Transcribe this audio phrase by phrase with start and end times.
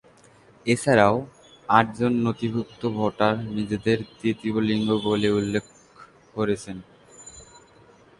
[0.65, 1.15] এছাড়াও
[1.69, 5.63] আটজন নথিভূক্ত ভোটার নিজেদের তৃতীয় লিঙ্গ বলে উল্লেখ
[6.33, 6.77] করেছেন।